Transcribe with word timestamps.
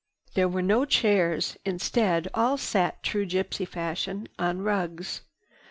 There 0.33 0.47
were 0.47 0.63
no 0.63 0.83
chairs. 0.85 1.57
Instead 1.63 2.27
all 2.33 2.57
sat, 2.57 3.03
true 3.03 3.27
gypsy 3.27 3.67
fashion, 3.67 4.27
on 4.39 4.63
rugs. 4.63 5.21